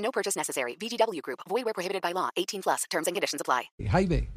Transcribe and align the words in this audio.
No 0.00 0.10
purchase 0.10 0.36
necessary. 0.36 0.76
VGW 0.76 1.20
Group. 1.22 1.40
Void 1.48 1.64
where 1.64 1.74
prohibited 1.74 2.02
by 2.02 2.12
law. 2.12 2.30
18 2.36 2.62
plus. 2.62 2.84
Terms 2.90 3.06
and 3.06 3.14
conditions 3.14 3.40
apply. 3.40 3.70
Jaime. 3.88 4.28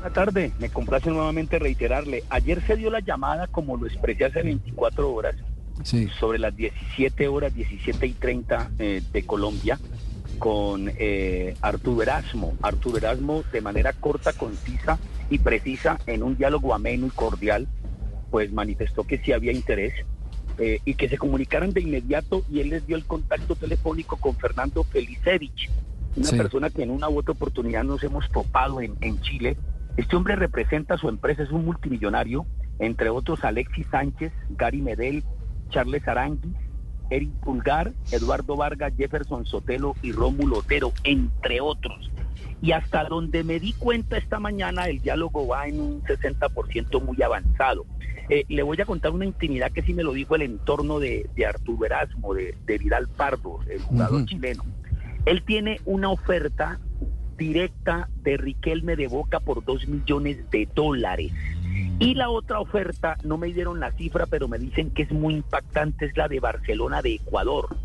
Buenas 0.00 0.12
tardes, 0.14 0.52
me 0.60 0.68
complace 0.68 1.10
nuevamente 1.10 1.58
reiterarle. 1.58 2.22
Ayer 2.30 2.64
se 2.64 2.76
dio 2.76 2.88
la 2.88 3.00
llamada, 3.00 3.48
como 3.48 3.76
lo 3.76 3.86
expresé 3.88 4.26
hace 4.26 4.42
24 4.42 5.12
horas, 5.12 5.34
Sí. 5.82 6.08
sobre 6.20 6.38
las 6.38 6.54
17 6.54 7.26
horas, 7.26 7.52
17 7.52 8.06
y 8.06 8.12
30 8.12 8.70
eh, 8.78 9.02
de 9.12 9.26
Colombia, 9.26 9.78
con 10.38 10.88
eh, 10.98 11.56
Arturo 11.62 12.02
Erasmo. 12.02 12.56
Arturo 12.62 12.98
Erasmo, 12.98 13.42
de 13.52 13.60
manera 13.60 13.92
corta, 13.92 14.32
concisa 14.32 15.00
y 15.30 15.40
precisa, 15.40 15.98
en 16.06 16.22
un 16.22 16.36
diálogo 16.36 16.74
ameno 16.74 17.08
y 17.08 17.10
cordial, 17.10 17.66
pues 18.30 18.52
manifestó 18.52 19.02
que 19.04 19.18
sí 19.18 19.32
había 19.32 19.50
interés 19.50 19.94
eh, 20.58 20.80
y 20.84 20.94
que 20.94 21.08
se 21.08 21.18
comunicaran 21.18 21.72
de 21.72 21.80
inmediato 21.82 22.44
y 22.50 22.60
él 22.60 22.70
les 22.70 22.86
dio 22.86 22.96
el 22.96 23.04
contacto 23.04 23.54
telefónico 23.54 24.16
con 24.16 24.34
Fernando 24.36 24.84
Felicevich, 24.84 25.70
una 26.16 26.26
Sí. 26.26 26.36
persona 26.36 26.70
que 26.70 26.82
en 26.82 26.90
una 26.90 27.08
u 27.08 27.18
otra 27.18 27.32
oportunidad 27.32 27.84
nos 27.84 28.02
hemos 28.02 28.28
topado 28.30 28.80
en, 28.80 28.94
en 29.00 29.20
Chile. 29.20 29.56
Este 29.96 30.16
hombre 30.16 30.36
representa 30.36 30.94
a 30.94 30.98
su 30.98 31.08
empresa, 31.08 31.42
es 31.42 31.50
un 31.50 31.64
multimillonario, 31.64 32.46
entre 32.78 33.10
otros 33.10 33.44
Alexis 33.44 33.86
Sánchez, 33.90 34.32
Gary 34.50 34.80
Medel, 34.82 35.22
Charles 35.70 36.06
Aranguis, 36.06 36.54
Eric 37.10 37.30
Pulgar, 37.42 37.92
Eduardo 38.12 38.56
Vargas, 38.56 38.92
Jefferson 38.96 39.46
Sotelo 39.46 39.94
y 40.02 40.12
Rómulo 40.12 40.58
Otero, 40.58 40.92
entre 41.04 41.60
otros. 41.60 42.10
Y 42.60 42.72
hasta 42.72 43.04
donde 43.04 43.44
me 43.44 43.60
di 43.60 43.72
cuenta 43.72 44.16
esta 44.16 44.40
mañana, 44.40 44.88
el 44.88 45.00
diálogo 45.00 45.46
va 45.46 45.68
en 45.68 45.80
un 45.80 46.02
60% 46.02 47.02
muy 47.02 47.22
avanzado. 47.22 47.86
Eh, 48.28 48.44
le 48.48 48.62
voy 48.62 48.78
a 48.80 48.84
contar 48.84 49.12
una 49.12 49.24
intimidad 49.24 49.72
que 49.72 49.82
sí 49.82 49.94
me 49.94 50.02
lo 50.02 50.12
dijo 50.12 50.34
el 50.34 50.42
entorno 50.42 50.98
de, 50.98 51.30
de 51.34 51.46
Arturo 51.46 51.86
Erasmo, 51.86 52.34
de, 52.34 52.54
de 52.66 52.78
Vidal 52.78 53.08
Pardo, 53.08 53.60
el 53.68 53.80
jugador 53.80 54.26
chileno. 54.26 54.64
Él 55.24 55.42
tiene 55.42 55.80
una 55.84 56.10
oferta 56.10 56.78
directa 57.38 58.08
de 58.22 58.36
Riquelme 58.36 58.96
de 58.96 59.06
Boca 59.06 59.40
por 59.40 59.64
2 59.64 59.88
millones 59.88 60.50
de 60.50 60.68
dólares. 60.74 61.32
Y 62.00 62.14
la 62.14 62.28
otra 62.28 62.60
oferta, 62.60 63.16
no 63.24 63.38
me 63.38 63.52
dieron 63.52 63.80
la 63.80 63.92
cifra, 63.92 64.26
pero 64.26 64.48
me 64.48 64.58
dicen 64.58 64.90
que 64.90 65.02
es 65.02 65.12
muy 65.12 65.34
impactante, 65.34 66.06
es 66.06 66.16
la 66.16 66.28
de 66.28 66.40
Barcelona 66.40 67.02
de 67.02 67.14
Ecuador, 67.14 67.76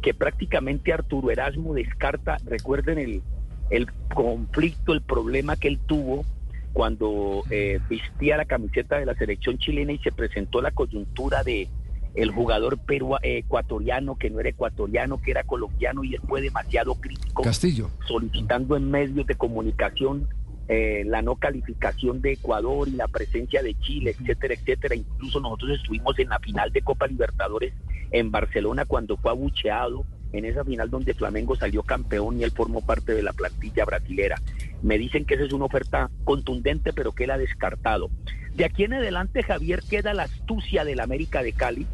que 0.00 0.14
prácticamente 0.14 0.92
Arturo 0.92 1.30
Erasmo 1.30 1.74
descarta, 1.74 2.38
recuerden 2.44 2.98
el, 2.98 3.22
el 3.70 3.86
conflicto, 4.14 4.92
el 4.92 5.02
problema 5.02 5.56
que 5.56 5.68
él 5.68 5.78
tuvo 5.86 6.24
cuando 6.72 7.42
eh, 7.50 7.80
vestía 7.88 8.36
la 8.36 8.44
camiseta 8.44 8.98
de 8.98 9.06
la 9.06 9.14
selección 9.14 9.58
chilena 9.58 9.92
y 9.92 9.98
se 9.98 10.12
presentó 10.12 10.60
la 10.60 10.70
coyuntura 10.70 11.42
de 11.42 11.68
el 12.14 12.30
jugador 12.30 12.78
perua- 12.78 13.20
eh, 13.22 13.38
ecuatoriano 13.38 14.16
que 14.16 14.30
no 14.30 14.40
era 14.40 14.48
ecuatoriano, 14.48 15.18
que 15.20 15.30
era 15.30 15.44
colombiano 15.44 16.04
y 16.04 16.14
él 16.14 16.20
fue 16.26 16.40
demasiado 16.40 16.94
crítico 16.94 17.42
Castillo. 17.42 17.90
solicitando 18.06 18.76
en 18.76 18.90
medios 18.90 19.26
de 19.26 19.34
comunicación 19.34 20.28
eh, 20.68 21.02
la 21.06 21.22
no 21.22 21.36
calificación 21.36 22.20
de 22.20 22.32
Ecuador 22.32 22.88
y 22.88 22.92
la 22.92 23.08
presencia 23.08 23.62
de 23.62 23.74
Chile, 23.80 24.14
etcétera, 24.18 24.52
etcétera. 24.54 24.94
Incluso 24.96 25.40
nosotros 25.40 25.70
estuvimos 25.78 26.18
en 26.18 26.28
la 26.28 26.38
final 26.40 26.70
de 26.72 26.82
Copa 26.82 27.06
Libertadores 27.06 27.72
en 28.10 28.30
Barcelona 28.30 28.84
cuando 28.84 29.16
fue 29.16 29.30
abucheado 29.30 30.04
en 30.32 30.44
esa 30.44 30.64
final 30.64 30.90
donde 30.90 31.14
Flamengo 31.14 31.56
salió 31.56 31.82
campeón 31.82 32.38
y 32.38 32.44
él 32.44 32.50
formó 32.50 32.84
parte 32.84 33.14
de 33.14 33.22
la 33.22 33.32
plantilla 33.32 33.84
brasilera. 33.84 34.40
Me 34.82 34.98
dicen 34.98 35.24
que 35.24 35.34
esa 35.34 35.44
es 35.44 35.52
una 35.52 35.64
oferta 35.64 36.10
contundente, 36.24 36.92
pero 36.92 37.12
que 37.12 37.24
él 37.24 37.30
ha 37.30 37.38
descartado. 37.38 38.10
De 38.54 38.64
aquí 38.64 38.84
en 38.84 38.94
adelante, 38.94 39.42
Javier, 39.42 39.82
queda 39.88 40.14
la 40.14 40.24
astucia 40.24 40.84
del 40.84 41.00
América 41.00 41.42
de 41.42 41.52
Cali, 41.52 41.86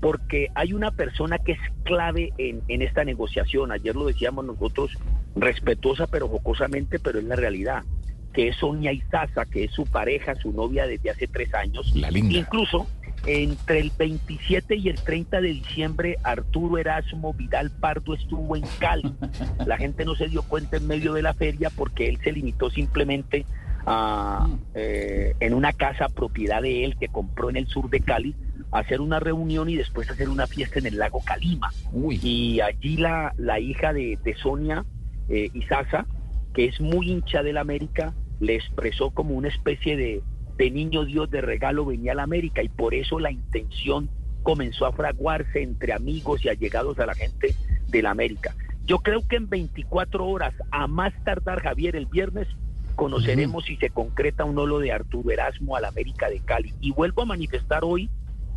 porque 0.00 0.48
hay 0.54 0.72
una 0.72 0.90
persona 0.90 1.38
que 1.38 1.52
es 1.52 1.58
clave 1.84 2.32
en, 2.38 2.62
en 2.68 2.82
esta 2.82 3.04
negociación. 3.04 3.72
Ayer 3.72 3.94
lo 3.94 4.06
decíamos 4.06 4.44
nosotros, 4.44 4.92
respetuosa 5.34 6.06
pero 6.06 6.28
jocosamente, 6.28 6.98
pero 6.98 7.18
es 7.18 7.24
la 7.24 7.36
realidad, 7.36 7.82
que 8.32 8.48
es 8.48 8.56
Sonia 8.56 8.92
Izaza, 8.92 9.46
que 9.46 9.64
es 9.64 9.72
su 9.72 9.84
pareja, 9.84 10.34
su 10.34 10.52
novia 10.52 10.86
desde 10.86 11.10
hace 11.10 11.26
tres 11.26 11.52
años. 11.54 11.94
La 11.94 12.10
linda. 12.10 12.36
Incluso 12.38 12.86
entre 13.26 13.80
el 13.80 13.90
27 13.96 14.76
y 14.76 14.88
el 14.88 15.00
30 15.02 15.40
de 15.40 15.48
diciembre, 15.48 16.16
Arturo 16.22 16.78
Erasmo 16.78 17.34
Vidal 17.34 17.70
Pardo 17.70 18.14
estuvo 18.14 18.56
en 18.56 18.64
Cali. 18.78 19.12
La 19.66 19.76
gente 19.76 20.04
no 20.04 20.14
se 20.14 20.28
dio 20.28 20.42
cuenta 20.42 20.76
en 20.76 20.86
medio 20.86 21.12
de 21.12 21.22
la 21.22 21.34
feria 21.34 21.70
porque 21.70 22.08
él 22.08 22.18
se 22.22 22.32
limitó 22.32 22.70
simplemente 22.70 23.44
a, 23.84 24.48
eh, 24.74 25.34
en 25.40 25.54
una 25.54 25.72
casa 25.72 26.08
propiedad 26.08 26.62
de 26.62 26.84
él 26.84 26.96
que 26.96 27.08
compró 27.08 27.50
en 27.50 27.56
el 27.56 27.66
sur 27.66 27.90
de 27.90 28.00
Cali, 28.00 28.34
a 28.70 28.80
hacer 28.80 29.00
una 29.00 29.20
reunión 29.20 29.68
y 29.68 29.76
después 29.76 30.10
hacer 30.10 30.28
una 30.28 30.46
fiesta 30.46 30.78
en 30.78 30.86
el 30.86 30.98
lago 30.98 31.20
Calima. 31.24 31.70
Uy. 31.92 32.20
Y 32.22 32.60
allí 32.60 32.96
la, 32.96 33.34
la 33.36 33.58
hija 33.60 33.92
de, 33.92 34.18
de 34.22 34.34
Sonia 34.36 34.84
eh, 35.28 35.50
Izaza, 35.52 36.06
que 36.54 36.66
es 36.66 36.80
muy 36.80 37.10
hincha 37.10 37.42
del 37.42 37.58
América, 37.58 38.14
le 38.40 38.54
expresó 38.54 39.10
como 39.10 39.34
una 39.34 39.48
especie 39.48 39.96
de, 39.96 40.22
de 40.56 40.70
niño 40.70 41.04
Dios 41.04 41.30
de 41.30 41.40
regalo 41.40 41.84
venía 41.84 42.12
a 42.12 42.16
la 42.16 42.22
América 42.22 42.62
y 42.62 42.68
por 42.68 42.94
eso 42.94 43.18
la 43.18 43.30
intención 43.30 44.08
comenzó 44.42 44.86
a 44.86 44.92
fraguarse 44.92 45.62
entre 45.62 45.92
amigos 45.92 46.44
y 46.44 46.48
allegados 46.48 46.98
a 46.98 47.06
la 47.06 47.14
gente 47.14 47.54
de 47.88 48.02
la 48.02 48.10
América. 48.10 48.54
Yo 48.84 48.98
creo 49.00 49.26
que 49.26 49.36
en 49.36 49.48
24 49.48 50.24
horas, 50.24 50.54
a 50.70 50.86
más 50.86 51.12
tardar 51.24 51.60
Javier 51.60 51.96
el 51.96 52.06
viernes, 52.06 52.46
conoceremos 52.94 53.64
si 53.64 53.76
se 53.76 53.90
concreta 53.90 54.44
o 54.44 54.52
no 54.52 54.64
lo 54.64 54.78
de 54.78 54.92
Arturo 54.92 55.30
Erasmo 55.30 55.76
a 55.76 55.80
la 55.80 55.88
América 55.88 56.30
de 56.30 56.40
Cali. 56.40 56.72
Y 56.80 56.92
vuelvo 56.92 57.22
a 57.22 57.26
manifestar 57.26 57.84
hoy 57.84 58.08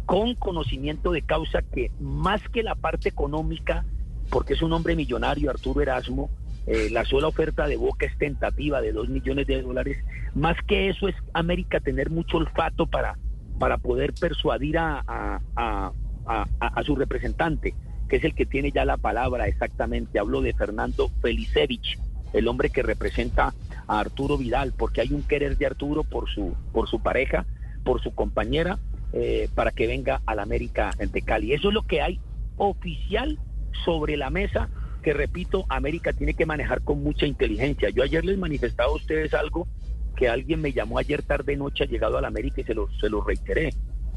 con 0.05 0.35
conocimiento 0.35 1.11
de 1.11 1.23
causa 1.23 1.61
que 1.61 1.91
más 1.99 2.41
que 2.49 2.63
la 2.63 2.75
parte 2.75 3.09
económica, 3.09 3.85
porque 4.29 4.53
es 4.53 4.61
un 4.61 4.73
hombre 4.73 4.95
millonario, 4.95 5.49
Arturo 5.49 5.81
Erasmo, 5.81 6.29
eh, 6.69 6.91
la 6.91 7.03
sola 7.03 7.27
oferta 7.27 7.67
de 7.67 7.77
Boca 7.77 8.05
es 8.05 8.15
tentativa 8.19 8.79
de 8.79 8.91
dos 8.91 9.09
millones 9.09 9.47
de 9.47 9.59
dólares, 9.63 9.97
más 10.35 10.55
que 10.67 10.87
eso 10.89 11.07
es 11.07 11.15
América 11.33 11.79
tener 11.79 12.11
mucho 12.11 12.37
olfato 12.37 12.85
para, 12.85 13.17
para 13.57 13.79
poder 13.79 14.13
persuadir 14.13 14.77
a, 14.77 15.03
a, 15.07 15.91
a, 16.27 16.83
su 16.83 16.95
representante, 16.95 17.73
que 18.07 18.17
es 18.17 18.23
el 18.23 18.35
que 18.35 18.45
tiene 18.45 18.71
ya 18.71 18.85
la 18.85 18.97
palabra 18.97 19.47
exactamente. 19.47 20.19
Hablo 20.19 20.41
de 20.41 20.53
Fernando 20.53 21.09
Felicevich, 21.23 21.97
el 22.33 22.47
hombre 22.47 22.69
que 22.69 22.83
representa 22.83 23.51
a 23.87 23.99
Arturo 23.99 24.37
Vidal, 24.37 24.71
porque 24.77 25.01
hay 25.01 25.11
un 25.11 25.23
querer 25.23 25.57
de 25.57 25.65
Arturo 25.65 26.03
por 26.03 26.29
su, 26.29 26.55
por 26.71 26.87
su 26.87 27.01
pareja, 27.01 27.47
por 27.83 27.99
su 27.99 28.13
compañera, 28.13 28.77
eh, 29.11 29.49
para 29.55 29.71
que 29.71 29.87
venga 29.87 30.21
a 30.27 30.35
la 30.35 30.43
América 30.43 30.91
de 30.99 31.21
Cali. 31.23 31.51
Eso 31.51 31.69
es 31.69 31.73
lo 31.73 31.81
que 31.81 32.03
hay 32.03 32.19
oficial 32.57 33.39
sobre 33.83 34.17
la 34.17 34.29
mesa 34.29 34.69
que, 35.01 35.13
repito, 35.13 35.65
América 35.69 36.13
tiene 36.13 36.33
que 36.33 36.45
manejar 36.45 36.81
con 36.81 37.03
mucha 37.03 37.25
inteligencia. 37.25 37.89
Yo 37.89 38.03
ayer 38.03 38.25
les 38.25 38.37
manifestaba 38.37 38.89
a 38.89 38.95
ustedes 38.95 39.33
algo 39.33 39.67
que 40.15 40.29
alguien 40.29 40.61
me 40.61 40.73
llamó 40.73 40.97
ayer 40.99 41.23
tarde 41.23 41.55
noche, 41.55 41.85
ha 41.85 41.87
llegado 41.87 42.17
a 42.17 42.21
la 42.21 42.27
América 42.27 42.61
y 42.61 42.63
se 42.65 42.73
lo, 42.73 42.89
se 42.99 43.09
lo 43.09 43.21
reiteré. 43.21 43.73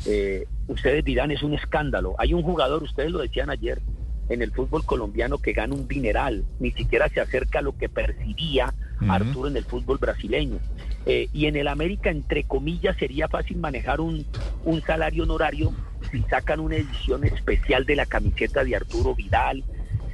Eh, 0.06 0.46
ustedes 0.66 1.04
dirán, 1.04 1.30
es 1.30 1.42
un 1.42 1.54
escándalo. 1.54 2.14
Hay 2.18 2.34
un 2.34 2.42
jugador, 2.42 2.82
ustedes 2.82 3.10
lo 3.10 3.20
decían 3.20 3.50
ayer, 3.50 3.80
en 4.28 4.42
el 4.42 4.52
fútbol 4.52 4.84
colombiano 4.84 5.38
que 5.38 5.52
gana 5.52 5.74
un 5.74 5.86
dineral, 5.86 6.44
ni 6.58 6.72
siquiera 6.72 7.08
se 7.08 7.20
acerca 7.20 7.60
a 7.60 7.62
lo 7.62 7.76
que 7.76 7.88
percibía. 7.88 8.74
Arturo 9.08 9.48
en 9.48 9.56
el 9.56 9.64
fútbol 9.64 9.98
brasileño. 9.98 10.58
Eh, 11.06 11.28
y 11.32 11.46
en 11.46 11.56
el 11.56 11.66
América, 11.66 12.10
entre 12.10 12.44
comillas, 12.44 12.96
sería 12.96 13.26
fácil 13.26 13.56
manejar 13.56 14.00
un, 14.00 14.24
un 14.64 14.80
salario 14.82 15.24
honorario 15.24 15.72
si 16.10 16.22
sacan 16.22 16.60
una 16.60 16.76
edición 16.76 17.24
especial 17.24 17.84
de 17.84 17.96
la 17.96 18.06
camiseta 18.06 18.64
de 18.64 18.76
Arturo 18.76 19.14
Vidal, 19.14 19.64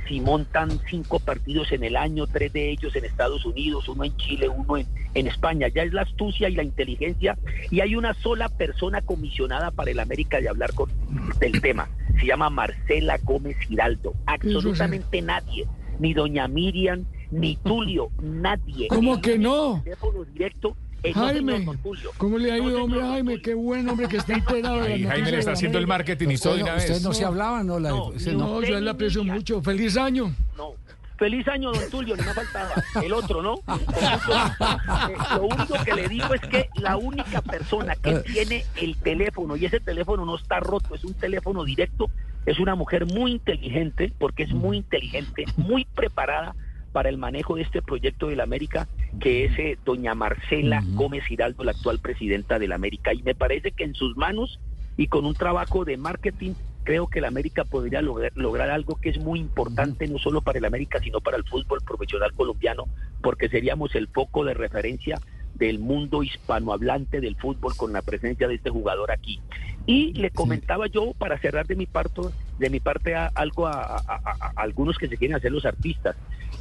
si 0.08 0.20
montan 0.20 0.70
cinco 0.88 1.20
partidos 1.20 1.70
en 1.72 1.84
el 1.84 1.96
año, 1.96 2.26
tres 2.26 2.52
de 2.52 2.70
ellos 2.70 2.96
en 2.96 3.04
Estados 3.04 3.44
Unidos, 3.44 3.88
uno 3.88 4.04
en 4.04 4.16
Chile, 4.16 4.48
uno 4.48 4.78
en, 4.78 4.86
en 5.14 5.26
España. 5.26 5.68
Ya 5.68 5.82
es 5.82 5.92
la 5.92 6.02
astucia 6.02 6.48
y 6.48 6.54
la 6.54 6.62
inteligencia 6.62 7.38
y 7.70 7.80
hay 7.80 7.94
una 7.94 8.14
sola 8.14 8.48
persona 8.48 9.02
comisionada 9.02 9.70
para 9.70 9.90
el 9.90 10.00
América 10.00 10.40
de 10.40 10.48
hablar 10.48 10.72
con, 10.74 10.90
del 11.38 11.60
tema. 11.60 11.88
Se 12.18 12.26
llama 12.26 12.50
Marcela 12.50 13.18
Gómez 13.22 13.58
Giraldo. 13.60 14.14
Absolutamente 14.26 15.22
nadie, 15.22 15.66
ni 15.98 16.14
doña 16.14 16.48
Miriam, 16.48 17.04
ni 17.30 17.56
Tulio, 17.56 18.10
nadie. 18.22 18.88
¿Cómo 18.88 19.20
que 19.20 19.38
no? 19.38 19.82
Teléfono 19.84 20.24
directo 20.24 20.76
Eh, 21.04 21.12
no, 21.14 21.20
Jaime, 21.26 21.52
señor, 21.52 21.64
don 21.64 21.78
Tulio. 21.78 22.10
¿cómo 22.18 22.38
le 22.38 22.52
ha 22.52 22.56
No, 22.58 22.68
ido, 22.70 22.84
hombre, 22.84 23.00
Jaime? 23.00 23.40
Qué 23.40 23.54
buen 23.54 23.88
hombre 23.88 24.08
que 24.08 24.16
está 24.16 24.34
enterado 24.34 24.80
Jaime 24.82 25.30
le 25.30 25.38
está 25.38 25.52
haciendo 25.52 25.78
el 25.78 25.86
marketing 25.86 26.28
y 26.30 26.38
todo 26.38 26.56
de 26.56 26.62
una 26.64 26.74
Ustedes 26.74 26.96
vez. 26.96 27.02
no 27.04 27.12
se 27.12 27.24
hablaban, 27.24 27.66
¿no? 27.66 27.78
La- 27.78 27.90
No, 27.90 28.12
ese- 28.12 28.32
no. 28.32 28.38
No, 28.38 28.62
yo 28.62 28.74
a 28.74 28.78
él 28.78 28.84
le 28.84 28.90
aprecio 28.90 29.22
mucho. 29.24 29.62
¡Feliz 29.62 29.96
año! 29.96 30.34
No. 30.56 30.72
Feliz 31.16 31.46
año, 31.48 31.72
don 31.72 31.90
Tulio, 31.90 32.14
ni 32.16 32.22
me 32.22 32.32
faltaba. 32.32 32.70
El 33.02 33.12
otro, 33.12 33.42
¿no? 33.42 33.54
Eh, 33.56 35.16
lo 35.34 35.42
único 35.42 35.74
que 35.84 35.94
le 35.94 36.08
digo 36.08 36.32
es 36.34 36.40
que 36.42 36.68
la 36.76 36.96
única 36.96 37.42
persona 37.42 37.94
que 37.96 38.14
tiene 38.20 38.64
el 38.76 38.96
teléfono, 38.96 39.56
y 39.56 39.64
ese 39.66 39.80
teléfono 39.80 40.24
no 40.24 40.36
está 40.36 40.60
roto, 40.60 40.94
es 40.94 41.04
un 41.04 41.14
teléfono 41.14 41.64
directo, 41.64 42.08
es 42.46 42.58
una 42.60 42.74
mujer 42.76 43.06
muy 43.06 43.32
inteligente, 43.32 44.12
porque 44.18 44.44
es 44.44 44.50
muy 44.52 44.76
inteligente, 44.78 45.44
muy 45.56 45.84
preparada 45.86 46.54
para 46.92 47.08
el 47.08 47.18
manejo 47.18 47.56
de 47.56 47.62
este 47.62 47.82
proyecto 47.82 48.28
de 48.28 48.36
la 48.36 48.44
América, 48.44 48.86
que 49.20 49.44
es 49.46 49.78
doña 49.84 50.14
Marcela 50.14 50.82
Gómez 50.94 51.24
Giraldo, 51.24 51.64
la 51.64 51.72
actual 51.72 51.98
presidenta 51.98 52.58
de 52.58 52.68
la 52.68 52.74
América. 52.76 53.12
Y 53.14 53.22
me 53.22 53.34
parece 53.34 53.72
que 53.72 53.84
en 53.84 53.94
sus 53.94 54.16
manos 54.16 54.58
y 54.96 55.06
con 55.08 55.24
un 55.24 55.34
trabajo 55.34 55.84
de 55.84 55.96
marketing, 55.96 56.54
creo 56.84 57.06
que 57.08 57.20
la 57.20 57.28
América 57.28 57.64
podría 57.64 58.00
lograr, 58.02 58.32
lograr 58.34 58.70
algo 58.70 58.96
que 58.96 59.10
es 59.10 59.18
muy 59.18 59.38
importante, 59.40 60.06
no 60.08 60.18
solo 60.18 60.40
para 60.40 60.58
el 60.58 60.64
América, 60.64 61.00
sino 61.00 61.20
para 61.20 61.36
el 61.36 61.44
fútbol 61.44 61.80
profesional 61.86 62.32
colombiano, 62.32 62.84
porque 63.20 63.48
seríamos 63.48 63.94
el 63.94 64.08
foco 64.08 64.44
de 64.44 64.54
referencia 64.54 65.20
del 65.54 65.78
mundo 65.80 66.22
hispanohablante 66.22 67.20
del 67.20 67.36
fútbol 67.36 67.76
con 67.76 67.92
la 67.92 68.00
presencia 68.02 68.46
de 68.48 68.54
este 68.54 68.70
jugador 68.70 69.10
aquí. 69.10 69.40
Y 69.86 70.12
le 70.14 70.30
comentaba 70.30 70.86
yo, 70.86 71.12
para 71.18 71.38
cerrar 71.38 71.66
de 71.66 71.74
mi 71.76 71.86
parte, 71.86 72.20
de 72.58 72.70
mi 72.70 72.78
parte 72.80 73.14
a- 73.14 73.26
algo 73.34 73.66
a, 73.66 73.82
a- 73.82 74.02
a- 74.06 74.36
a 74.40 74.52
algunos 74.56 74.98
que 74.98 75.08
se 75.08 75.16
quieren 75.16 75.36
hacer 75.36 75.50
los 75.52 75.64
artistas. 75.64 76.16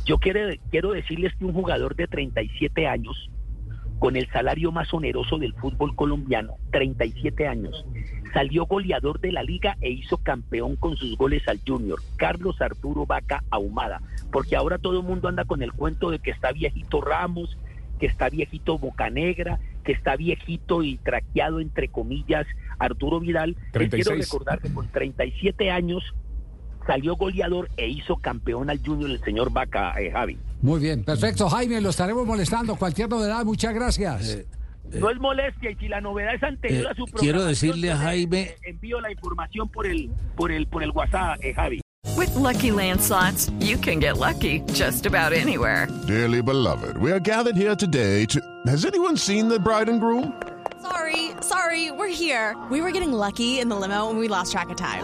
Yo 0.08 0.20
quiero, 0.20 0.40
quiero 0.72 0.92
decirles 0.94 1.36
que 1.36 1.44
un 1.44 1.52
jugador 1.52 1.98
de 1.98 2.08
37 2.08 2.88
años, 2.88 3.30
con 4.00 4.16
el 4.16 4.26
salario 4.30 4.72
más 4.72 4.94
oneroso 4.94 5.38
del 5.38 5.54
fútbol 5.54 5.98
colombiano, 5.98 6.54
37 6.72 7.46
años, 7.46 7.86
salió 8.34 8.66
goleador 8.68 9.20
de 9.20 9.34
la 9.34 9.44
liga 9.44 9.76
e 9.82 9.90
hizo 9.90 10.16
campeón 10.16 10.78
con 10.78 10.96
sus 10.96 11.18
goles 11.18 11.46
al 11.50 11.60
Junior, 11.68 12.00
Carlos 12.16 12.62
Arturo 12.62 13.06
Vaca 13.06 13.44
Ahumada, 13.50 14.02
porque 14.32 14.56
ahora 14.56 14.78
todo 14.78 15.02
el 15.02 15.06
mundo 15.06 15.28
anda 15.28 15.44
con 15.44 15.62
el 15.62 15.74
cuento 15.74 16.10
de 16.10 16.20
que 16.20 16.32
está 16.32 16.54
viejito 16.54 17.02
Ramos, 17.02 17.58
que 18.00 18.06
está 18.06 18.30
viejito 18.30 18.78
Bocanegra, 18.78 19.60
que 19.84 19.92
está 19.92 20.16
viejito 20.16 20.84
y 20.84 21.00
traqueado 21.00 21.60
entre 21.60 21.90
comillas 21.90 22.48
Arturo 22.80 23.20
Vidal. 23.20 23.58
Les 23.74 23.90
quiero 23.90 24.12
36. 24.12 24.32
recordar 24.32 24.62
que 24.62 24.74
con 24.74 24.88
37 24.88 25.70
años 25.70 26.16
salió 26.88 27.16
goleador 27.16 27.70
e 27.78 27.88
hizo 27.88 28.16
campeón 28.16 28.70
al 28.70 28.80
Junior 28.84 29.12
el 29.12 29.22
señor 29.24 29.52
Vaca, 29.52 29.94
eh, 30.00 30.10
Javi. 30.12 30.38
Muy 30.62 30.80
bien, 30.80 31.04
perfecto. 31.04 31.48
Jaime, 31.50 31.80
lo 31.82 31.90
estaremos 31.90 32.26
molestando. 32.26 32.76
Cualquier 32.76 33.10
novedad, 33.10 33.46
muchas 33.46 33.74
gracias. 33.74 34.38
No 34.94 35.10
es 35.10 35.20
molestia 35.20 35.70
y 35.72 35.76
si 35.76 35.88
la 35.90 36.00
novedad 36.00 36.34
es 36.34 36.42
anterior 36.44 36.86
eh, 36.86 36.90
a 36.90 36.96
su 36.96 37.04
quiero 37.06 37.40
programación, 37.40 37.48
decirle 37.50 37.92
a 37.92 37.98
Jaime- 37.98 38.42
eh, 38.44 38.56
envío 38.64 39.02
la 39.02 39.12
información 39.12 39.68
por 39.70 39.86
el 39.86 40.10
por 40.36 40.52
el 40.52 40.66
por 40.66 40.82
el 40.82 40.92
WhatsApp, 40.92 41.44
eh, 41.44 41.54
Javi. 41.54 41.82
With 42.16 42.34
Lucky 42.36 42.72
Land 42.72 43.02
slots, 43.02 43.52
you 43.60 43.78
can 43.78 44.00
get 44.00 44.18
lucky 44.18 44.62
just 44.74 45.06
about 45.06 45.34
anywhere. 45.34 45.88
Dearly 46.08 46.42
beloved, 46.42 46.98
we 47.00 47.12
are 47.12 47.20
gathered 47.20 47.58
here 47.58 47.76
today 47.76 48.26
to. 48.28 48.40
Has 48.66 48.86
anyone 48.86 49.18
seen 49.18 49.50
the 49.50 49.60
bride 49.60 49.90
and 49.90 50.00
groom? 50.00 50.34
Sorry, 50.82 51.32
sorry, 51.42 51.92
we're 51.92 52.08
here. 52.08 52.56
We 52.72 52.80
were 52.82 52.92
getting 52.92 53.12
lucky 53.12 53.60
in 53.60 53.68
the 53.68 53.76
limo 53.76 54.10
and 54.10 54.18
we 54.18 54.30
lost 54.30 54.54
track 54.54 54.70
of 54.70 54.78
time. 54.78 55.04